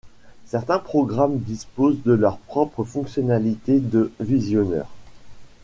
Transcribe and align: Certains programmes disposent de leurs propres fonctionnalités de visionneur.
Certains 0.47 0.79
programmes 0.79 1.37
disposent 1.37 2.01
de 2.01 2.13
leurs 2.13 2.39
propres 2.39 2.83
fonctionnalités 2.83 3.79
de 3.79 4.11
visionneur. 4.19 4.87